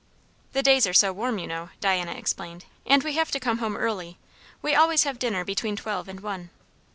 "The 0.53 0.63
days 0.63 0.87
are 0.87 0.95
so 0.95 1.13
warm, 1.13 1.37
you 1.37 1.45
know," 1.45 1.69
Diana 1.79 2.13
explained; 2.13 2.65
"and 2.87 3.03
we 3.03 3.13
have 3.17 3.29
to 3.29 3.39
come 3.39 3.59
home 3.59 3.77
early. 3.77 4.17
We 4.63 4.73
always 4.73 5.03
have 5.03 5.19
dinner 5.19 5.45
between 5.45 5.75
twelve 5.75 6.07
and 6.07 6.21
one." 6.21 6.49